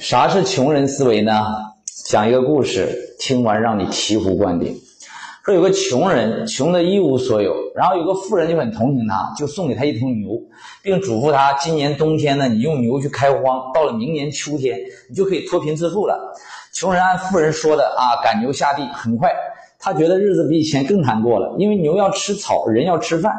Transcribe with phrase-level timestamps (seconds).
[0.00, 1.42] 啥是穷人思维呢？
[2.06, 4.76] 讲一个故事，听完让你醍醐灌顶。
[5.44, 10.30] 说有个穷人，穷的一无所有，然后有个富人就很同情他，就送给他一头牛，
[10.82, 16.34] 并嘱咐他：今年冬天呢，你用牛去开荒，到了明年秋天，你就可以脱贫致富了。
[16.72, 19.32] 穷人按富人说的啊，赶牛下地，很快
[19.78, 23.32] 他觉得日子比以前更难过了，因为牛要吃草，人要吃饭。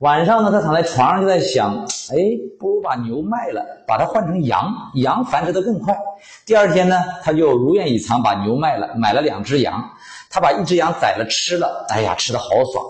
[0.00, 1.74] 晚上呢，他躺在床上就在想：
[2.10, 2.16] 哎，
[2.58, 5.96] 不如把牛卖了，把它换成羊，羊繁殖的更快。
[6.44, 9.90] 第二天呢，他就如愿以偿把牛卖了，买了两只羊。
[10.28, 12.84] 他把一只羊宰了吃了，哎呀，吃的好爽，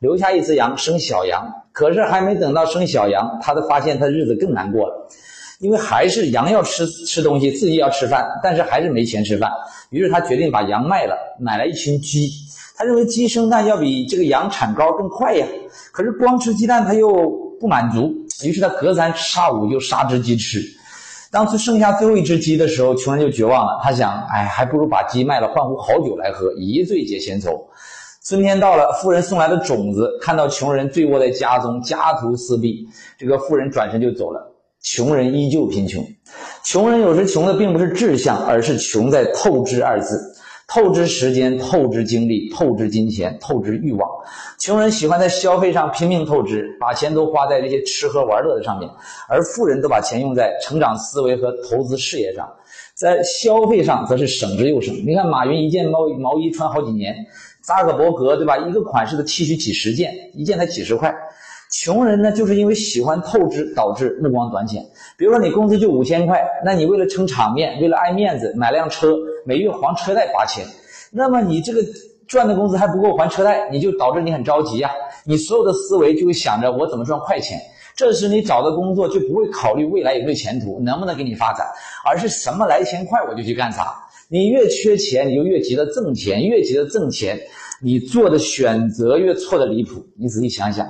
[0.00, 1.50] 留下一只羊生小羊。
[1.72, 5.08] 可是还没等到生小羊，他就发现他日子更难过了，
[5.60, 9.50] 因为还是羊要吃吃东西，自己要吃饭，但是还是没钱吃饭。
[9.88, 12.28] 于是他决定把羊卖了，买了一群鸡。
[12.80, 15.46] 他认为鸡生蛋要比这个羊产羔更快呀。
[15.92, 17.28] 可是光吃鸡蛋他又
[17.60, 18.10] 不满足，
[18.42, 20.62] 于是他隔三差五就杀只鸡吃。
[21.30, 23.78] 当最剩下最后一只鸡的时候，穷人就绝望了。
[23.82, 27.68] 他想，哎，还不如把鸡卖了换壶好酒来喝，一醉解千愁。
[28.24, 34.40] 春天到了，富人送来的种子，看到穷人醉卧在家中，家徒四壁，这个富人转身就走了。
[34.82, 36.02] 穷人依旧贫穷。
[36.64, 40.29] 穷人有时穷的并不是志向，而是穷在透支二字。
[40.72, 44.08] 透支时间，透支精力，透支金钱，透支欲望。
[44.60, 48.88] 穷人喜欢在消费上拼命透支，把钱都花在这些吃喝玩乐的上面，
[49.28, 52.48] 而富人都把钱用在成长思维和投资事业上。
[52.94, 54.94] 在消费上则是省之又省。
[55.04, 57.16] 你看，马云一件毛毛衣穿好几年，
[57.62, 58.56] 扎克伯格对吧？
[58.58, 61.12] 一个款式的 T 恤几十件，一件才几十块。
[61.72, 64.84] 穷人呢，就是因为喜欢透支，导致目光短浅。
[65.16, 70.64] 比如说，你工资就五千块，那你为了撑场面，为了爱面子，买辆车，每月还车贷八千，
[71.10, 71.80] 那么你这个
[72.26, 74.90] 赚的工资还不够还车贷，你就导致你很着急呀。
[75.24, 77.58] 你所有的思维就会想着我怎么赚快钱。
[77.96, 81.66] 这时你找的工作就不会考虑未来有没有前途，能不能给你发展，
[82.08, 83.94] 而是什么来钱快我就去干啥。
[84.28, 87.40] 你越缺钱，你就越急着挣钱，越急着挣钱，
[87.82, 90.06] 你做的选择越错的离谱。
[90.16, 90.86] 你仔细想想。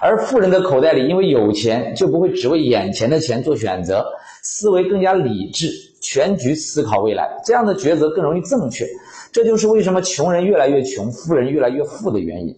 [0.00, 4.06] 而富人的口袋里，因为有钱，就不会只为眼前的钱做选择，
[4.50, 5.70] 思维更加理智，
[6.00, 8.86] 全局思考未来，这样的抉择更容易正确。
[9.30, 12.56] 这就是为什么穷人越来越穷，富人越来越富的原因。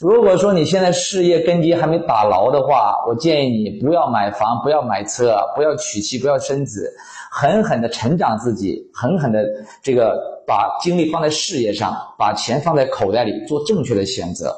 [0.00, 6.92] 如果说你现在事业根基还没打牢的话，我建议你不要买房，不要买车，不要娶妻，不要生子，
[7.30, 9.44] 狠狠的成长自己，狠狠的
[9.80, 14.56] 这个把精力放在事业上，把钱放在口袋里，做正确的选择。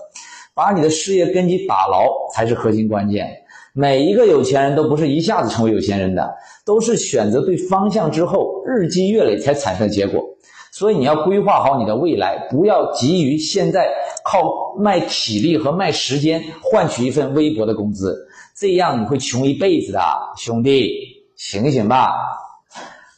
[0.54, 3.39] 把你的事业根基打牢才是核心关键。
[3.72, 10.24] 每一个有钱人都不是一下子成为有钱人的，都是选择对方向之后，日积月累才产生的结果。
[10.72, 13.88] 所以你要规划好你的未来，不要急于现在
[14.24, 14.40] 靠
[14.78, 20.00] 卖体力和卖时间换取一份微薄的工资，这样你会穷一辈子的，
[20.36, 20.92] 兄弟，
[21.36, 22.12] 醒醒吧！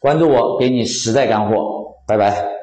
[0.01, 2.62] 关注我，给你实在干货，拜拜。